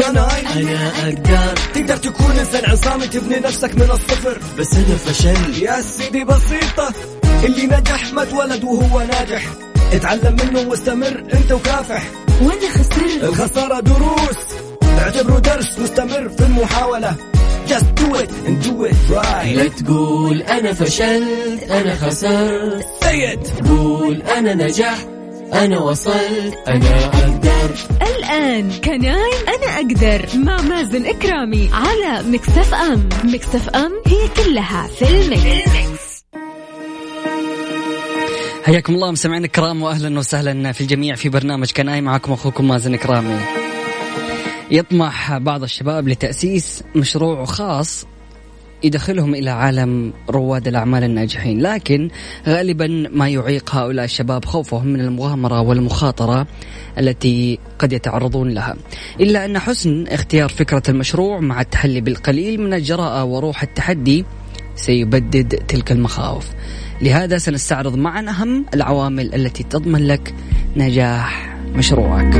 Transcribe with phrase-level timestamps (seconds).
[0.00, 1.60] كناي أنا أقدر.
[1.74, 4.38] تقدر تكون إنسان عصامي تبني نفسك من الصفر.
[4.58, 5.62] بس أنا فشل.
[5.62, 6.92] يا سيدي بسيطة
[7.44, 9.42] اللي نجح ما اتولد وهو ناجح.
[9.92, 12.02] اتعلم منه واستمر أنت وكافح.
[12.42, 13.22] وأنا خسرت.
[13.22, 14.38] الخسارة دروس.
[14.98, 17.14] اعتبره درس واستمر في المحاولة.
[17.68, 19.56] Just do it and do it right.
[19.56, 22.86] لا تقول أنا فشلت أنا خسرت.
[23.04, 23.68] Say it.
[23.68, 25.06] قول أنا نجحت.
[25.54, 33.08] أنا وصلت أنا أقدر الآن Can I أنا أقدر مع مازن كرامي على Mix FM
[33.24, 36.24] Mix FM هي كلها في ال mix.
[38.64, 42.96] حياكم الله مستمعينا الكرام واهلا وسهلا في الجميع في برنامج Can I معكم أخوكم مازن
[42.96, 43.40] كرامي.
[44.70, 48.06] يطمح بعض الشباب لتأسيس مشروع خاص
[48.82, 52.10] يدخلهم إلى عالم رواد الأعمال الناجحين، لكن
[52.48, 56.46] غالبا ما يعيق هؤلاء الشباب خوفهم من المغامرة والمخاطرة
[56.98, 58.76] التي قد يتعرضون لها.
[59.20, 64.24] إلا أن حسن اختيار فكرة المشروع مع التحلي بالقليل من الجراءة وروح التحدي
[64.76, 66.46] سيبدد تلك المخاوف.
[67.02, 70.34] لهذا سنستعرض معا أهم العوامل التي تضمن لك
[70.76, 72.36] نجاح مشروعك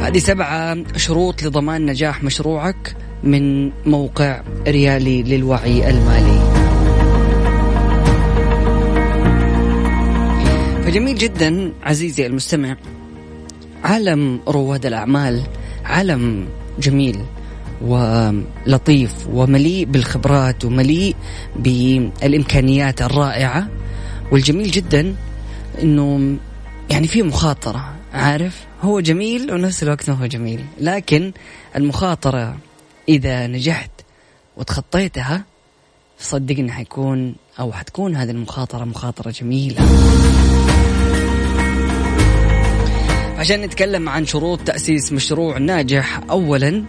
[0.00, 6.40] هذه سبعة شروط لضمان نجاح مشروعك من موقع ريالي للوعي المالي.
[10.84, 12.76] فجميل جدا عزيزي المستمع
[13.84, 15.42] عالم رواد الأعمال
[15.84, 16.46] عالم
[16.78, 17.18] جميل
[17.82, 21.16] ولطيف ومليء بالخبرات ومليء
[21.56, 23.68] بالإمكانيات الرائعة.
[24.32, 25.14] والجميل جدا
[25.82, 26.36] إنه
[26.90, 31.32] يعني في مخاطرة عارف؟ هو جميل ونفس الوقت ما هو جميل لكن
[31.76, 32.56] المخاطرة
[33.10, 33.90] إذا نجحت
[34.56, 35.44] وتخطيتها
[36.18, 39.82] صدقني حيكون أو حتكون هذه المخاطرة مخاطرة جميلة.
[43.38, 46.84] عشان نتكلم عن شروط تأسيس مشروع ناجح أولا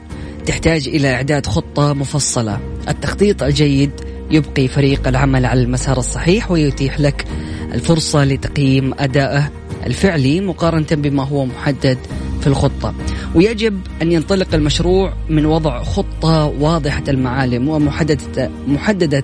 [0.46, 2.60] تحتاج إلى إعداد خطة مفصلة.
[2.88, 3.92] التخطيط الجيد
[4.32, 7.26] يبقي فريق العمل على المسار الصحيح ويتيح لك
[7.74, 9.52] الفرصة لتقييم أدائه
[9.86, 11.98] الفعلي مقارنة بما هو محدد.
[12.42, 12.94] في الخطة.
[13.36, 19.24] ويجب أن ينطلق المشروع من وضع خطة واضحة المعالم ومحددة محددة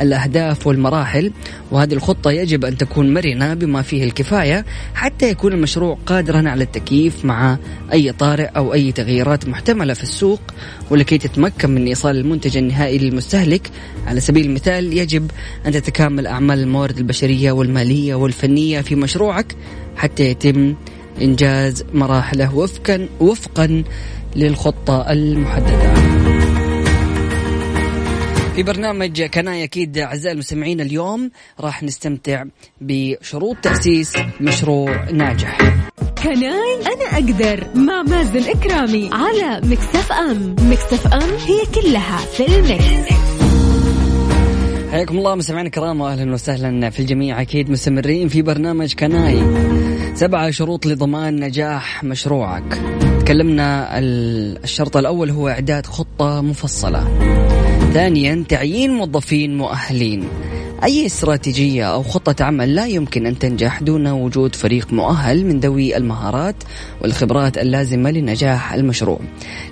[0.00, 1.32] الأهداف والمراحل.
[1.70, 7.24] وهذه الخطة يجب أن تكون مرنة بما فيه الكفاية حتى يكون المشروع قادرا على التكييف
[7.24, 7.58] مع
[7.92, 10.40] أي طارئ أو أي تغييرات محتملة في السوق.
[10.90, 13.70] ولكي تتمكن من إيصال المنتج النهائي للمستهلك.
[14.06, 15.30] على سبيل المثال يجب
[15.66, 19.56] أن تتكامل أعمال الموارد البشرية والمالية والفنية في مشروعك
[19.96, 20.74] حتى يتم
[21.22, 23.84] إنجاز مراحله وفقا وفقا
[24.36, 25.94] للخطة المحددة.
[28.54, 32.44] في برنامج Can I أكيد أعزائي المستمعين اليوم راح نستمتع
[32.80, 35.58] بشروط تأسيس مشروع ناجح.
[36.22, 42.46] Can I أنا أقدر مع مازن كرامي على Mix FM Mix FM هي كلها في
[42.46, 43.12] ال mix.
[44.92, 49.42] حياكم الله مستمعينا الكرام واهلا وسهلا في الجميع أكيد مستمرين في برنامج Can I
[50.16, 52.80] سبعة شروط لضمان نجاح مشروعك.
[53.20, 53.98] تكلمنا
[54.64, 57.08] الشرط الأول هو إعداد خطة مفصلة.
[57.92, 60.24] ثانيا تعيين موظفين مؤهلين.
[60.84, 65.96] أي استراتيجية أو خطة عمل لا يمكن أن تنجح دون وجود فريق مؤهل من ذوي
[65.96, 66.56] المهارات
[67.02, 69.20] والخبرات اللازمة لنجاح المشروع.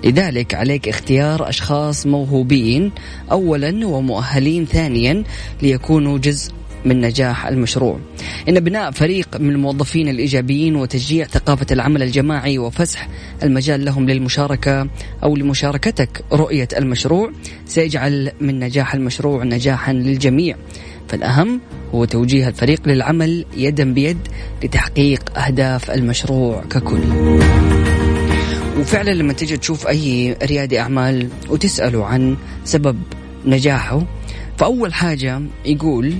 [0.03, 2.91] لذلك عليك اختيار أشخاص موهوبين
[3.31, 5.23] أولا ومؤهلين ثانيا
[5.61, 6.51] ليكونوا جزء
[6.85, 7.99] من نجاح المشروع.
[8.49, 13.09] إن بناء فريق من الموظفين الإيجابيين وتشجيع ثقافة العمل الجماعي وفسح
[13.43, 14.87] المجال لهم للمشاركة
[15.23, 17.31] أو لمشاركتك رؤية المشروع
[17.65, 20.55] سيجعل من نجاح المشروع نجاحا للجميع.
[21.07, 21.61] فالأهم
[21.95, 24.17] هو توجيه الفريق للعمل يدا بيد
[24.63, 27.01] لتحقيق أهداف المشروع ككل.
[28.79, 32.97] وفعلا لما تجي تشوف أي ريادي أعمال وتسأله عن سبب
[33.45, 34.01] نجاحه
[34.57, 36.13] فأول حاجة يقول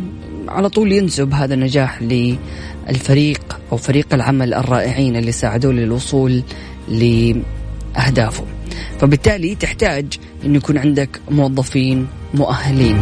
[0.47, 6.43] على طول ينسب هذا النجاح للفريق أو فريق العمل الرائعين اللي ساعدوه للوصول
[6.89, 8.45] لأهدافه.
[8.99, 10.05] فبالتالي تحتاج
[10.45, 13.01] أن يكون عندك موظفين مؤهلين.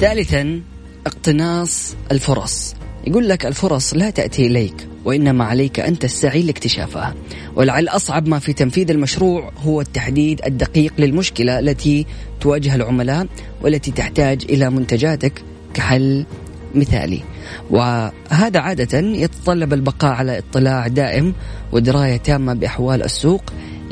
[0.00, 0.60] ثالثا
[1.06, 2.74] اقتناص الفرص.
[3.06, 7.14] يقول لك الفرص لا تأتي إليك وإنما عليك أن تسعي لاكتشافها.
[7.56, 12.06] ولعل أصعب ما في تنفيذ المشروع هو التحديد الدقيق للمشكلة التي
[12.40, 13.26] تواجه العملاء
[13.62, 15.42] والتي تحتاج إلى منتجاتك
[15.74, 16.26] كحل
[16.74, 17.22] مثالي.
[17.70, 21.34] وهذا عادة يتطلب البقاء على اطلاع دائم
[21.72, 23.42] ودراية تامة بأحوال السوق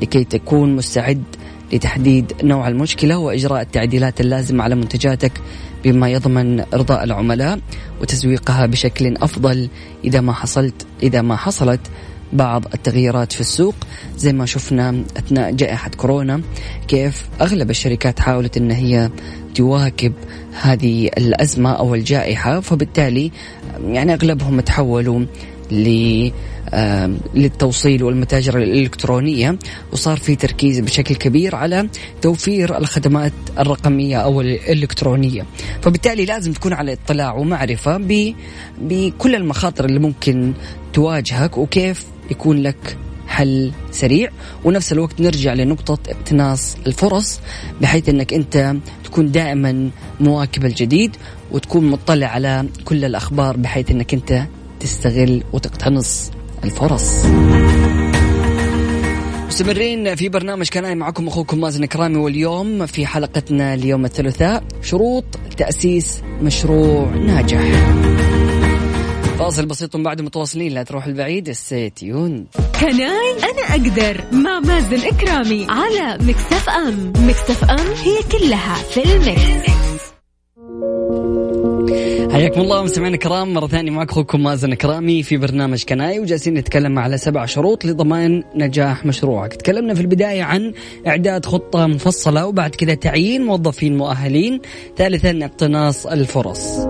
[0.03, 1.23] لكي تكون مستعد
[1.73, 5.33] لتحديد نوع المشكلة وإجراء التعديلات اللازمة على منتجاتك
[5.85, 7.61] بما يضمن إرضاء العملاء
[8.01, 9.69] وتسويقها بشكل أفضل
[10.05, 11.81] إذا ما حصلت إذا ما حصلت
[12.33, 13.75] بعض التغييرات في السوق.
[14.17, 16.41] زي ما شفنا أثناء جائحة كورونا
[16.89, 19.11] كيف أغلب الشركات حاولت أن هي
[19.55, 20.13] تواكب
[20.63, 23.31] هذه الأزمة أو الجائحة فبالتالي
[23.87, 25.25] يعني أغلبهم تحولوا
[27.35, 29.59] للتوصيل والمتاجر الإلكترونية
[29.93, 31.89] وصار في تركيز بشكل كبير على
[32.23, 35.47] توفير الخدمات الرقمية أو الإلكترونية.
[35.83, 37.97] فبالتالي لازم تكون على اطلاع ومعرفة
[38.79, 40.53] بكل المخاطر اللي ممكن
[40.93, 42.97] تواجهك وكيف يكون لك
[43.27, 44.31] حل سريع.
[44.65, 47.41] ونفس الوقت نرجع لنقطة اقتناص الفرص
[47.81, 48.75] بحيث إنك أنت
[49.05, 49.91] تكون دائما
[50.21, 51.17] مواكب الجديد
[51.53, 54.47] وتكون مطلع على كل الأخبار بحيث إنك أنت
[54.85, 56.31] تستغل وتقتنص
[56.65, 57.25] الفرص.
[59.47, 65.25] مستمرين في برنامج كناي معكم أخوكم مازن كرامي واليوم في حلقتنا اليوم الثلاثاء شروط
[65.57, 67.61] تأسيس مشروع ناجح.
[69.39, 72.47] فاصل بسيط بعد متواصلين لا تروح بعيد و stay tuned
[72.81, 77.13] Can I أنا أقدر مع مازن كرامي على Mix FM.
[77.17, 79.84] Mix FM هي كلها في ال mix.
[82.35, 86.55] حياكم الله مستمعينا الكرام مرة ثانية معك أخوكم مازن كرامي في برنامج Can I وجالسين
[86.55, 89.55] نتكلم على سبع شروط لضمان نجاح مشروعك.
[89.55, 90.73] تكلمنا في البداية عن
[91.07, 94.61] إعداد خطة مفصلة وبعد كذا تعيين موظفين مؤهلين.
[94.97, 96.87] ثالثا اقتناص الفرص.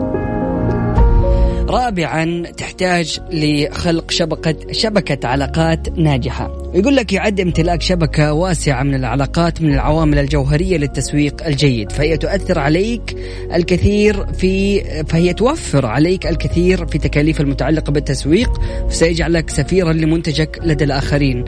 [1.75, 6.71] رابعا تحتاج لخلق شبكة شبكة علاقات ناجحة.
[6.75, 12.59] يقول لك يعد امتلاك شبكة واسعة من العلاقات من العوامل الجوهرية للتسويق الجيد فهي تؤثر
[12.59, 13.17] عليك
[13.55, 21.45] الكثير في فهي توفر عليك الكثير في تكاليف المتعلقة بالتسويق سيجعلك سفيرا لمنتجك لدى الآخرين.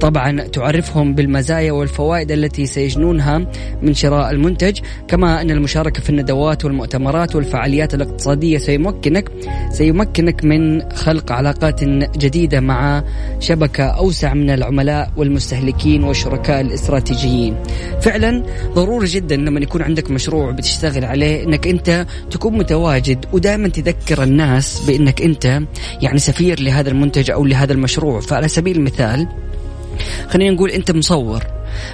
[0.00, 3.46] طبعا تعرفهم بالمزايا والفوائد التي سيجنونها
[3.82, 9.30] من شراء المنتج كما أن المشاركة في الندوات والمؤتمرات والفعاليات الاقتصادية سيمكنك
[9.70, 11.84] سيمكنك من خلق علاقات
[12.18, 13.02] جديدة مع
[13.40, 17.56] شبكة أوسع من العملاء والمستهلكين والشركاء الاستراتيجيين.
[18.00, 18.44] فعلا
[18.74, 24.80] ضروري جدا لما يكون عندك مشروع بتشتغل عليه إنك أنت تكون متواجد ودائما تذكر الناس
[24.86, 25.60] بأنك أنت
[26.02, 28.20] يعني سفير لهذا المنتج أو لهذا المشروع.
[28.20, 29.28] فعلى سبيل المثال
[30.28, 31.42] خلينا نقول أنت مصور.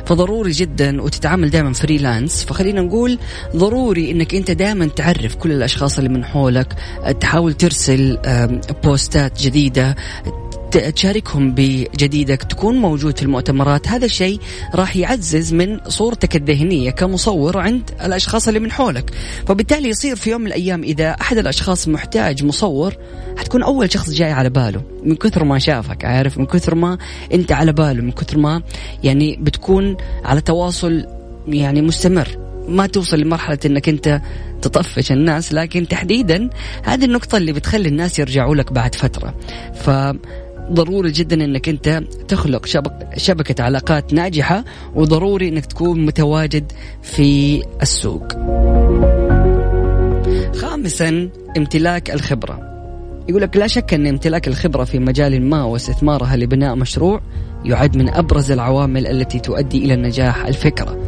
[0.07, 3.19] فضروري جدا وتتعامل دائما فريلانس فخلينا نقول
[3.57, 6.75] ضروري إنك أنت دائما تعرف كل الأشخاص اللي من حولك.
[7.21, 8.19] تحاول ترسل
[8.85, 9.97] بوستات جديدة
[10.71, 13.89] تشاركهم بجديدك تكون موجود في المؤتمرات.
[13.89, 14.41] هذا الشيء
[14.75, 19.11] راح يعزز من صورتك الذهنية كمصور عند الأشخاص اللي من حولك.
[19.47, 22.95] فبالتالي يصير في يوم من الأيام إذا أحد الأشخاص محتاج مصور
[23.39, 24.83] حتكون أول شخص جاي على باله.
[25.05, 26.99] من كثر ما شافك عارف؟ من كثر ما
[27.35, 28.63] أنت على باله من كثر ما
[29.05, 31.07] يعني بتكون على تواصل
[31.49, 32.29] يعني مستمر.
[32.69, 34.21] ما توصل لمرحلة إنك أنت
[34.63, 36.51] تطفش الناس لكن تحديدا
[36.85, 39.35] هذه النقطة اللي بتخلي الناس يرجعوا لك بعد فترة.
[39.75, 39.91] ف
[40.73, 44.65] ضروري جدا إنك أنت تخلق شبك شبكة علاقات ناجحة
[44.95, 46.73] وضروري إنك تكون متواجد
[47.03, 48.33] في السوق.
[50.57, 52.77] خامسا امتلاك الخبرة.
[53.29, 57.21] يقول لك لا شك إن امتلاك الخبرة في مجال ما واستثمارها لبناء مشروع
[57.67, 60.99] يعد من أبرز العوامل التي تؤدي إلى نجاح الفكرة.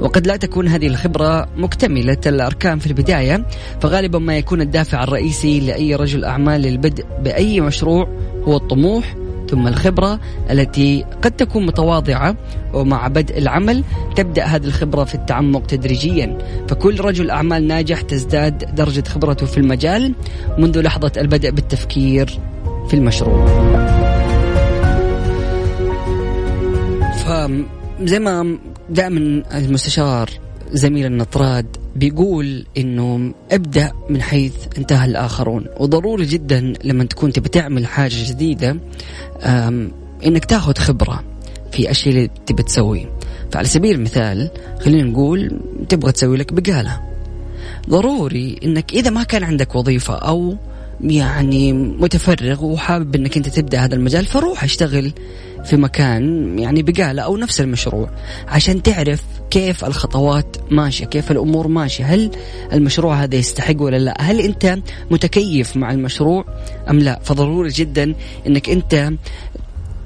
[0.00, 3.46] وقد لا تكون هذه الخبرة مكتملة الأركان في البداية
[3.80, 8.08] فغالبا ما يكون الدافع الرئيسي لأي رجل أعمال للبدء بأي مشروع
[8.44, 9.16] هو الطموح
[9.50, 12.36] ثم الخبرة التي قد تكون متواضعة
[12.74, 13.84] ومع بدء العمل
[14.16, 16.38] تبدأ هذه الخبرة في التعمق تدريجيا
[16.68, 20.14] فكل رجل أعمال ناجح تزداد درجة خبرته في المجال
[20.58, 22.38] منذ لحظة البدء بالتفكير
[22.88, 24.09] في المشروع
[28.00, 28.58] فزي ما
[28.90, 30.30] دائما المستشار
[30.72, 31.66] زميل النطراد
[31.96, 35.66] بيقول إنه ابدأ من حيث انتهى الآخرون.
[35.80, 38.76] وضروري جدا لما تكون تبي تعمل حاجة جديدة
[40.26, 41.24] إنك تاخذ خبرة
[41.72, 43.18] في أشياء اللي تبي تسويه
[43.52, 47.00] فعلى سبيل المثال خلينا نقول تبغى تسوي لك بقالة.
[47.88, 50.56] ضروري إنك إذا ما كان عندك وظيفة أو
[51.04, 55.12] يعني متفرغ وحابب إنك أنت تبدأ هذا المجال فروح أشتغل
[55.64, 58.10] في مكان يعني بقالة أو نفس المشروع
[58.48, 62.30] عشان تعرف كيف الخطوات ماشية كيف الأمور ماشية هل
[62.72, 64.78] المشروع هذا يستحق ولا لا؟ هل أنت
[65.10, 66.44] متكيف مع المشروع
[66.90, 68.14] أم لا؟ فضروري جدا
[68.46, 69.12] أنك أنت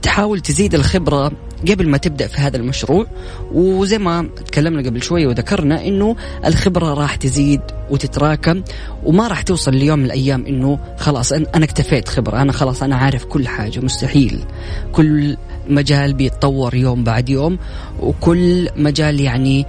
[0.02, 1.32] تحاول تزيد الخبرة
[1.71, 3.06] قبل ما تبدأ في هذا المشروع
[3.52, 6.16] وزي ما تكلمنا قبل شوية وذكرنا أنه
[6.47, 8.62] الخبرة راح تزيد وتتراكم
[9.04, 13.25] وما راح توصل ليوم من الأيام أنه خلاص أنا اكتفيت خبرة أنا خلاص أنا عارف
[13.25, 14.44] كل حاجة مستحيل.
[14.92, 15.37] كل
[15.68, 17.59] مجال بيتطور يوم بعد يوم
[18.00, 19.66] وكل مجال يعني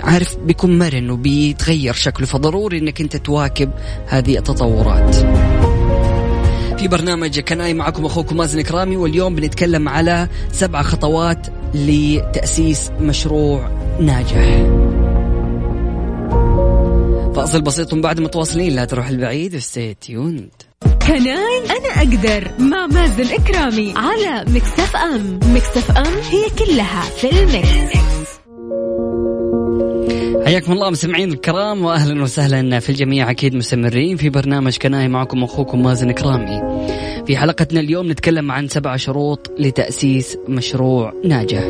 [0.00, 3.70] عارف بيكون مرن وبيتغير شكله فضروري إنك أنت تواكب
[4.06, 5.16] هذه التطورات.
[6.80, 13.70] في برنامج Can I معكم أخوكم مازن كرامي واليوم بنتكلم على سبع خطوات لتأسيس مشروع
[14.00, 14.62] ناجح.
[17.34, 20.50] فاصل بسيط بعد متواصلين لا تروح بعيد stay tuned.
[21.06, 27.30] Can I أنا أقدر مع مازن كرامي على Mix FM، Mix FM هي كلها في
[27.30, 28.09] ال mix.
[30.50, 35.82] حياكم الله مستمعين الكرام واهلا وسهلا في الجميع أكيد مستمرين في برنامج كناي معكم أخوكم
[35.82, 36.86] مازن كرامي.
[37.26, 41.62] في حلقتنا اليوم نتكلم عن سبع شروط لتأسيس مشروع ناجح.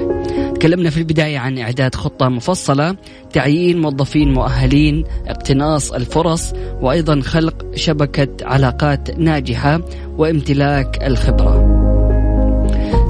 [0.55, 2.97] تكلمنا في البداية عن إعداد خطة مفصلة،
[3.33, 9.81] تعيين موظفين مؤهلين، اقتناص الفرص، وأيضا خلق شبكة علاقات ناجحة
[10.19, 11.71] وامتلاك الخبرة.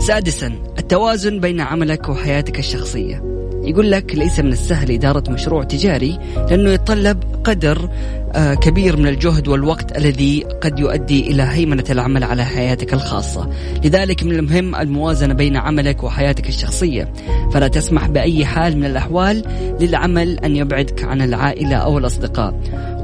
[0.01, 3.30] سادسا التوازن بين عملك وحياتك الشخصية.
[3.65, 6.19] يقول لك ليس من السهل إدارة مشروع تجاري
[6.51, 7.89] لأنه يتطلب قدر
[8.33, 13.51] آه، كبير من الجهد والوقت الذي قد يؤدي إلى هيمنة العمل على حياتك الخاصة.
[13.85, 17.13] لذلك من المهم الموازنة بين عملك وحياتك الشخصية.
[17.53, 19.45] فلا تسمح بأي حال من الأحوال
[19.81, 22.55] للعمل أن يبعدك عن العائلة أو الأصدقاء.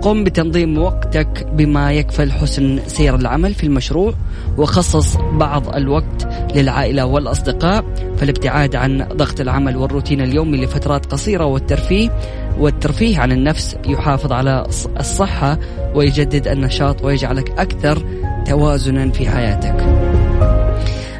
[0.07, 4.15] قم بتنظيم وقتك بما يكفل حسن سير العمل في المشروع
[4.59, 7.85] وخصص بعض الوقت للعائلة والأصدقاء
[8.17, 12.19] فالابتعاد عن ضغط العمل والروتين اليومي لفترات قصيرة والترفيه
[12.59, 14.67] والترفيه عن النفس يحافظ على
[15.01, 15.59] الصحة
[15.95, 18.03] ويجدد النشاط ويجعلك أكثر
[18.47, 19.81] توازنا في حياتك.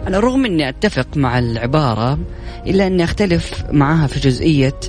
[0.07, 2.19] على الرغم أني أتفق مع العبارة
[2.67, 4.81] إلا أني أختلف معها في جزئية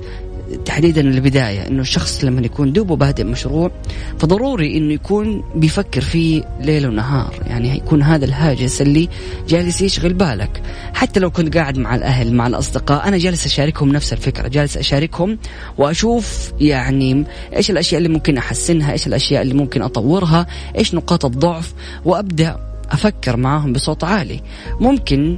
[0.66, 3.72] تحديدا البداية إنه الشخص لما يكون دوبه بادئ مشروع
[4.20, 7.34] فضروري إنه يكون بيفكر فيه ليل ونهار.
[7.48, 9.10] يعني يكون هذا الهاجس اللي
[9.48, 10.62] جالس يشغل بالك.
[10.94, 14.48] حتى لو كنت قاعد مع الأهل مع الأصدقاء أنا جالس أشاركهم نفس الفكرة.
[14.48, 15.38] جالس أشاركهم
[15.78, 17.26] وأشوف يعني
[17.56, 21.74] إيش الأشياء اللي ممكن أحسنها إيش الأشياء اللي ممكن أطورها إيش نقاط الضعف
[22.06, 22.58] وأبدأ
[22.92, 24.42] أفكر معهم بصوت عالي.
[24.80, 25.38] ممكن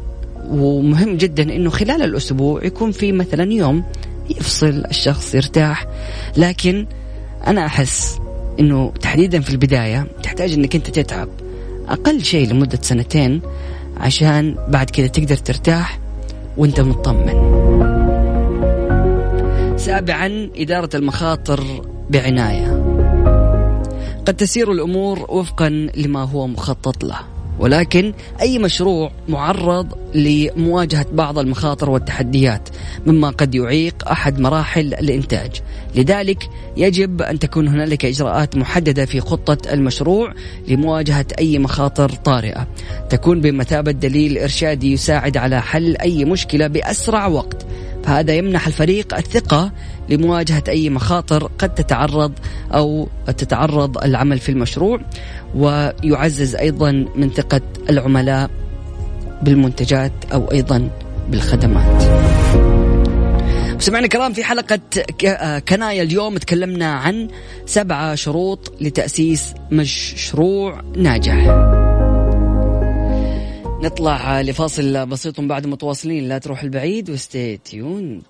[0.49, 3.83] ومهم جدا إنه خلال الأسبوع يكون في مثلا يوم
[4.29, 5.85] يفصل الشخص يرتاح.
[6.37, 6.85] لكن
[7.47, 8.19] أنا أحس
[8.59, 11.29] أنه تحديدا في البداية تحتاج أنك أنت تتعب
[11.87, 13.41] أقل شيء لمدة سنتين
[13.97, 15.99] عشان بعد كذا تقدر ترتاح
[16.57, 17.59] وأنت مطمن.
[19.77, 21.63] سابعا إدارة المخاطر
[22.09, 22.67] بعناية.
[24.25, 27.38] قد تسير الأمور وفقا لما هو مخطط له.
[27.59, 32.69] ولكن أي مشروع معرض لمواجهة بعض المخاطر والتحديات
[33.05, 35.51] مما قد يعيق أحد مراحل الإنتاج.
[35.95, 40.33] لذلك يجب أن تكون هنالك إجراءات محددة في خطة المشروع
[40.67, 42.67] لمواجهة أي مخاطر طارئة.
[43.09, 47.65] تكون بمثابة دليل إرشادي يساعد على حل أي مشكلة بأسرع وقت.
[48.09, 49.71] فهذا يمنح الفريق الثقة
[50.09, 52.31] لمواجهة أي مخاطر قد تتعرض
[52.73, 55.01] أو تتعرض العمل في المشروع
[55.55, 58.49] ويعزز أيضا من ثقة العملاء
[59.43, 60.89] بالمنتجات أو أيضا
[61.29, 62.03] بالخدمات.
[63.79, 64.79] سمعنا الكرام في حلقة
[65.59, 67.27] Can I اليوم تكلمنا عن
[67.65, 71.35] سبعة شروط لتأسيس مشروع ناجح.
[73.83, 76.29] نطلع لفاصل بسيط بعد متواصلين.
[76.29, 78.21] لا تروح بعيد و stay tuned.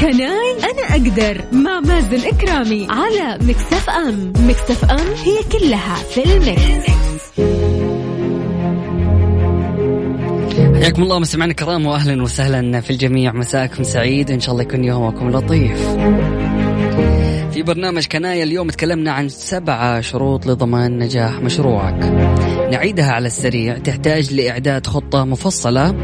[0.00, 1.44] Can I أنا أقدر.
[1.52, 6.84] مع مازن كرامي على Mix FM Mix FM هي كلها في ال mix.
[10.82, 13.32] حياكم الله مستمعينا الكرام واهلا وسهلا في الجميع.
[13.32, 15.88] مساكم سعيد ان شاء الله يكون يومكم لطيف.
[17.54, 22.04] في برنامج كنايا اليوم تكلمنا عن سبعة شروط لضمان نجاح مشروعك.
[22.72, 23.78] نعيدها على السريع.
[23.78, 25.94] تحتاج لإعداد خطة مفصلة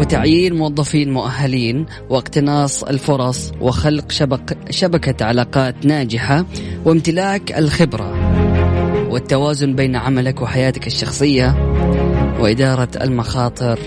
[0.00, 6.44] وتعيين موظفين مؤهلين واقتناص الفرص وخلق شبك شبكة علاقات ناجحة
[6.84, 8.14] وامتلاك الخبرة
[9.10, 11.54] والتوازن بين عملك وحياتك الشخصية
[12.40, 13.78] وإدارة المخاطر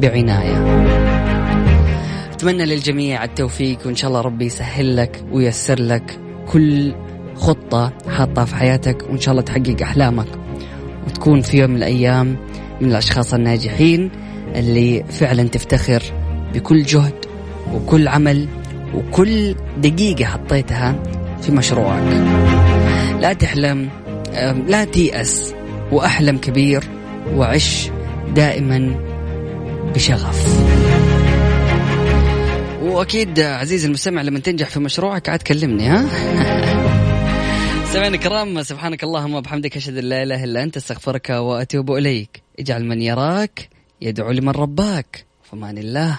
[0.00, 0.82] بعناية.
[2.32, 6.94] أتمنى للجميع التوفيق وإن شاء الله ربي يسهل لك ويسر لك كل
[7.34, 10.26] خطة حاطها في حياتك وإن شاء الله تحقق أحلامك.
[11.06, 12.36] وتكون في يوم من الأيام
[12.80, 14.10] من الأشخاص الناجحين
[14.54, 16.02] اللي فعلا تفتخر
[16.54, 17.14] بكل جهد
[17.74, 18.46] وكل عمل
[18.94, 21.02] وكل دقيقة حطيتها
[21.42, 22.02] في مشروعك.
[23.20, 23.88] لا تحلم
[24.66, 25.54] لا تيأس
[25.92, 26.84] وأحلم كبير
[27.34, 27.90] وعش
[28.34, 28.94] دائما
[29.94, 30.71] بشغف.
[32.92, 36.08] وأكيد عزيزي المستمع لما تنجح في مشروعك عاد كلمني ها؟
[37.92, 42.42] سمعنا الكرام سبحانك اللهم وبحمدك أشهد أن لا إله إلا أنت أستغفرك وأتوب إليك.
[42.58, 43.68] اجعل من يراك
[44.00, 45.26] يدعو لمن رباك.
[45.42, 46.18] فمان الله.